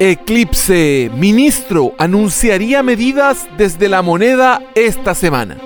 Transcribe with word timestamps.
Eclipse. 0.00 1.08
Ministro 1.14 1.94
anunciaría 1.98 2.82
medidas 2.82 3.46
desde 3.56 3.88
la 3.88 4.02
moneda 4.02 4.60
esta 4.74 5.14
semana. 5.14 5.56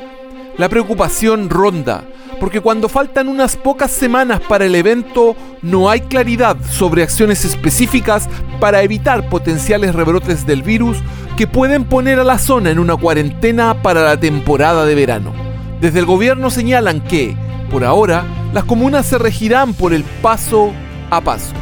La 0.59 0.69
preocupación 0.69 1.49
ronda, 1.49 2.05
porque 2.39 2.61
cuando 2.61 2.91
faltan 2.91 3.29
unas 3.29 3.57
pocas 3.57 3.91
semanas 3.91 4.41
para 4.47 4.67
el 4.67 4.75
evento, 4.75 5.35
no 5.63 5.89
hay 5.89 6.03
claridad 6.03 6.59
sobre 6.71 7.03
acciones 7.03 7.47
específicas 7.47 8.29
para 8.61 8.83
evitar 8.83 9.31
potenciales 9.31 9.95
rebrotes 9.95 10.47
del 10.47 10.63
virus 10.63 10.99
que 11.39 11.47
pueden 11.47 11.85
poner 11.85 12.19
a 12.21 12.25
la 12.25 12.39
zona 12.39 12.71
en 12.71 12.79
una 12.79 12.97
cuarentena 12.97 13.83
para 13.83 14.03
la 14.03 14.21
temporada 14.21 14.85
de 14.85 14.95
verano. 14.95 15.33
Desde 15.81 16.01
el 16.01 16.07
gobierno 16.07 16.51
señalan 16.51 17.01
que, 17.01 17.35
por 17.71 17.83
ahora, 17.83 18.25
las 18.53 18.65
comunas 18.65 19.07
se 19.07 19.17
regirán 19.17 19.73
por 19.73 19.95
el 19.95 20.05
paso 20.21 20.73
a 21.11 21.23
paso. 21.23 21.55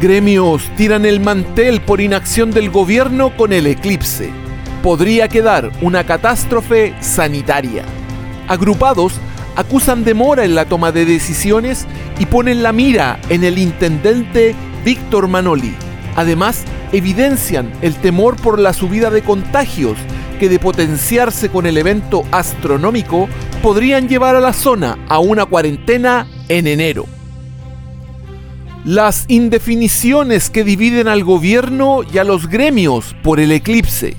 Gremios 0.00 0.68
tiran 0.76 1.06
el 1.06 1.20
mantel 1.20 1.80
por 1.80 2.00
inacción 2.00 2.50
del 2.50 2.68
gobierno 2.68 3.36
con 3.36 3.52
el 3.52 3.66
eclipse. 3.68 4.30
Podría 4.82 5.28
quedar 5.28 5.70
una 5.82 6.04
catástrofe 6.04 6.94
sanitaria. 7.00 7.84
Agrupados 8.48 9.14
acusan 9.54 10.02
demora 10.02 10.44
en 10.44 10.56
la 10.56 10.64
toma 10.64 10.90
de 10.90 11.04
decisiones 11.04 11.86
y 12.18 12.26
ponen 12.26 12.62
la 12.62 12.72
mira 12.72 13.20
en 13.28 13.44
el 13.44 13.56
intendente 13.56 14.56
Víctor 14.84 15.28
Manoli. 15.28 15.74
Además, 16.16 16.64
evidencian 16.92 17.72
el 17.80 17.94
temor 17.94 18.36
por 18.36 18.58
la 18.58 18.72
subida 18.72 19.10
de 19.10 19.22
contagios 19.22 19.96
que 20.40 20.48
de 20.48 20.58
potenciarse 20.58 21.50
con 21.50 21.66
el 21.66 21.78
evento 21.78 22.24
astronómico 22.32 23.28
podrían 23.62 24.08
llevar 24.08 24.34
a 24.34 24.40
la 24.40 24.52
zona 24.52 24.98
a 25.08 25.20
una 25.20 25.46
cuarentena 25.46 26.26
en 26.48 26.66
enero. 26.66 27.13
Las 28.84 29.24
indefiniciones 29.28 30.50
que 30.50 30.62
dividen 30.62 31.08
al 31.08 31.24
gobierno 31.24 32.02
y 32.02 32.18
a 32.18 32.24
los 32.24 32.48
gremios 32.48 33.16
por 33.22 33.40
el 33.40 33.50
eclipse. 33.50 34.14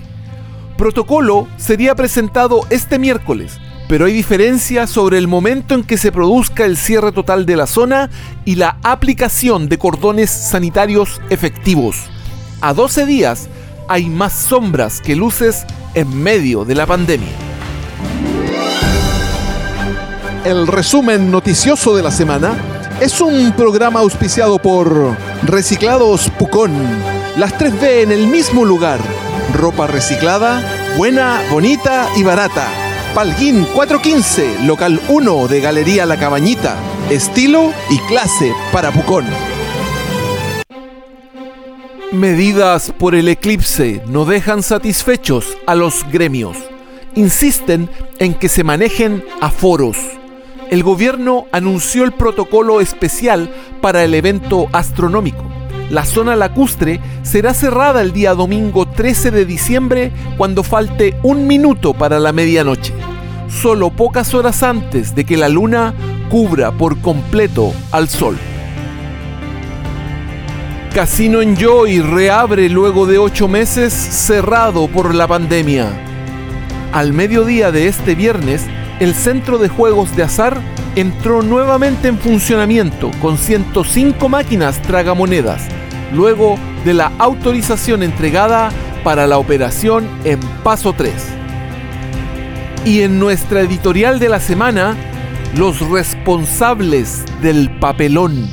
Protocolo 0.75 1.47
sería 1.57 1.93
presentado 1.93 2.61
este 2.71 2.97
miércoles, 2.97 3.59
pero 3.87 4.05
hay 4.05 4.13
diferencia 4.13 4.87
sobre 4.87 5.19
el 5.19 5.27
momento 5.27 5.75
en 5.75 5.83
que 5.83 5.99
se 5.99 6.11
produzca 6.11 6.65
el 6.65 6.77
cierre 6.77 7.11
total 7.11 7.45
de 7.45 7.57
la 7.57 7.67
zona 7.67 8.09
y 8.43 8.55
la 8.55 8.79
aplicación 8.81 9.69
de 9.69 9.77
cordones 9.77 10.31
sanitarios 10.31 11.21
efectivos. 11.29 11.97
A 12.59 12.73
12 12.73 13.05
días 13.05 13.47
hay 13.87 14.07
más 14.07 14.33
sombras 14.33 14.99
que 14.99 15.15
luces 15.15 15.63
en 15.93 16.23
medio 16.23 16.65
de 16.65 16.73
la 16.73 16.87
pandemia. 16.87 17.29
El 20.43 20.65
resumen 20.65 21.29
noticioso 21.29 21.95
de 21.95 22.01
la 22.01 22.09
semana 22.09 22.74
es 23.01 23.19
un 23.21 23.51
programa 23.51 23.99
auspiciado 23.99 24.59
por 24.59 25.15
Reciclados 25.43 26.29
Pucón. 26.37 26.71
Las 27.37 27.57
3B 27.57 28.03
en 28.03 28.11
el 28.11 28.27
mismo 28.27 28.65
lugar. 28.65 28.99
Ropa 29.53 29.87
reciclada, 29.87 30.61
buena, 30.97 31.41
bonita 31.51 32.07
y 32.15 32.23
barata. 32.23 32.67
Palguín 33.13 33.65
415, 33.73 34.65
local 34.65 35.01
1 35.09 35.47
de 35.47 35.61
Galería 35.61 36.05
La 36.05 36.17
Cabañita. 36.17 36.77
Estilo 37.09 37.73
y 37.89 37.97
clase 38.07 38.53
para 38.71 38.91
Pucón. 38.91 39.25
Medidas 42.11 42.93
por 42.97 43.15
el 43.15 43.27
eclipse 43.27 44.01
no 44.07 44.25
dejan 44.25 44.63
satisfechos 44.63 45.57
a 45.67 45.75
los 45.75 46.05
gremios. 46.11 46.57
Insisten 47.15 47.89
en 48.19 48.33
que 48.33 48.49
se 48.49 48.63
manejen 48.63 49.23
aforos. 49.41 49.97
El 50.69 50.81
gobierno 50.81 51.45
anunció 51.51 52.03
el 52.03 52.11
protocolo 52.11 52.81
especial 52.81 53.53
para 53.81 54.03
el 54.03 54.13
evento 54.15 54.67
astronómico. 54.71 55.43
La 55.91 56.05
zona 56.05 56.35
lacustre 56.35 56.99
será 57.21 57.53
cerrada 57.53 58.01
el 58.01 58.11
día 58.11 58.33
domingo 58.33 58.87
13 58.87 59.29
de 59.29 59.45
diciembre 59.45 60.11
cuando 60.37 60.63
falte 60.63 61.17
un 61.21 61.45
minuto 61.45 61.93
para 61.93 62.19
la 62.19 62.33
medianoche, 62.33 62.93
solo 63.47 63.91
pocas 63.91 64.33
horas 64.33 64.63
antes 64.63 65.13
de 65.13 65.25
que 65.25 65.37
la 65.37 65.49
luna 65.49 65.93
cubra 66.29 66.71
por 66.71 66.99
completo 66.99 67.71
al 67.91 68.09
sol. 68.09 68.35
Casino 70.95 71.41
Enjoy 71.41 72.01
reabre 72.01 72.69
luego 72.69 73.05
de 73.05 73.19
ocho 73.19 73.47
meses 73.47 73.93
cerrado 73.93 74.87
por 74.87 75.13
la 75.13 75.27
pandemia. 75.27 75.89
Al 76.93 77.13
mediodía 77.13 77.71
de 77.71 77.87
este 77.87 78.15
viernes, 78.15 78.65
el 78.99 79.13
centro 79.13 79.57
de 79.57 79.67
juegos 79.67 80.15
de 80.15 80.23
azar 80.23 80.61
entró 80.95 81.41
nuevamente 81.41 82.07
en 82.07 82.17
funcionamiento 82.17 83.11
con 83.21 83.37
105 83.37 84.29
máquinas 84.29 84.81
tragamonedas, 84.81 85.63
luego 86.13 86.57
de 86.85 86.93
la 86.93 87.11
autorización 87.17 88.03
entregada 88.03 88.71
para 89.03 89.27
la 89.27 89.37
operación 89.37 90.07
en 90.23 90.39
paso 90.63 90.93
3. 90.93 91.13
Y 92.85 93.01
en 93.01 93.19
nuestra 93.19 93.61
editorial 93.61 94.19
de 94.19 94.29
la 94.29 94.39
semana, 94.39 94.95
los 95.57 95.81
responsables 95.89 97.25
del 97.41 97.69
papelón. 97.79 98.47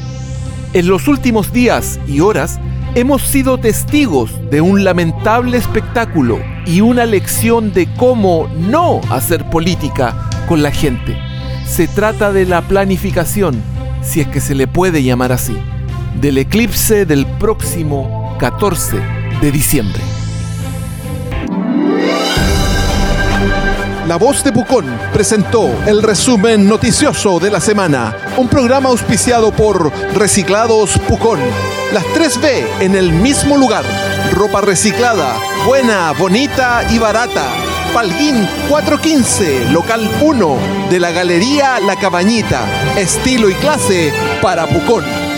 En 0.73 0.89
los 0.89 1.07
últimos 1.07 1.53
días 1.53 2.01
y 2.09 2.21
horas 2.21 2.59
hemos 2.95 3.23
sido 3.23 3.59
testigos 3.59 4.33
de 4.51 4.61
un 4.61 4.83
lamentable 4.83 5.57
espectáculo 5.57 6.41
y 6.67 6.81
una 6.81 7.07
lección 7.07 7.73
de 7.73 7.87
cómo 7.95 8.49
no 8.59 9.01
hacer 9.11 9.49
política 9.51 10.31
con 10.47 10.63
la 10.63 10.71
gente. 10.71 11.19
Se 11.67 11.89
trata 11.89 12.33
de 12.33 12.47
la 12.47 12.63
planificación, 12.63 13.63
si 14.03 14.21
es 14.21 14.29
que 14.29 14.41
se 14.41 14.55
le 14.55 14.67
puede 14.67 15.03
llamar 15.03 15.33
así, 15.33 15.57
del 16.21 16.39
eclipse 16.39 17.07
del 17.07 17.27
próximo 17.27 18.37
14 18.39 19.01
de 19.41 19.53
diciembre. 19.53 20.03
La 24.07 24.17
Voz 24.17 24.43
de 24.43 24.53
Pucón 24.53 24.85
presentó 25.13 25.71
el 25.87 26.03
resumen 26.03 26.69
noticioso 26.69 27.39
de 27.39 27.51
la 27.51 27.61
semana, 27.61 28.15
un 28.37 28.49
programa 28.49 28.89
auspiciado 28.89 29.53
por 29.53 29.93
Reciclados 30.15 30.99
Pucón. 31.09 31.39
Las 31.95 32.05
3B 32.07 32.81
en 32.81 32.95
el 32.95 33.13
mismo 33.13 33.57
lugar. 33.57 33.85
Ropa 34.33 34.61
reciclada, 34.61 35.37
buena, 35.67 36.13
bonita 36.13 36.85
y 36.91 36.99
barata. 36.99 37.72
Palguín 37.93 38.49
415, 38.69 39.71
local 39.71 40.11
1 40.21 40.59
de 40.91 40.99
la 40.99 41.11
Galería 41.11 41.79
La 41.81 41.97
Cabañita. 41.97 42.65
Estilo 42.97 43.51
y 43.51 43.55
clase 43.55 44.13
para 44.41 44.67
Pucón. 44.67 45.32